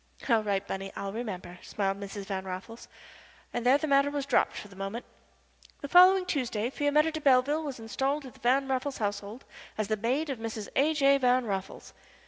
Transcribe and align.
"All 0.27 0.41
right, 0.41 0.67
Bunny, 0.67 0.91
I'll 0.95 1.13
remember," 1.13 1.59
smiled 1.61 1.99
Mrs. 1.99 2.25
Van 2.25 2.43
Raffles, 2.43 2.87
and 3.53 3.63
there 3.63 3.77
the 3.77 3.85
matter 3.85 4.09
was 4.09 4.25
dropped 4.25 4.55
for 4.57 4.67
the 4.67 4.75
moment. 4.75 5.05
The 5.81 5.87
following 5.87 6.25
Tuesday 6.25 6.71
Fiametta 6.71 7.11
de 7.11 7.21
Belleville 7.21 7.63
was 7.63 7.79
installed 7.79 8.25
in 8.25 8.31
the 8.31 8.39
Van 8.39 8.67
Raffles 8.67 8.97
household 8.97 9.45
as 9.77 9.89
the 9.89 9.97
maid 9.97 10.31
of 10.31 10.39
Mrs. 10.39 10.69
A. 10.75 10.95
J. 10.95 11.19
Van 11.19 11.45
Raffles. 11.45 11.93